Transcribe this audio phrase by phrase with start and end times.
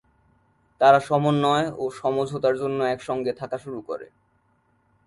[0.81, 4.07] তারা সমন্বয় ও সমঝোতার জন্য একসঙ্গে থাকা শুরু করে।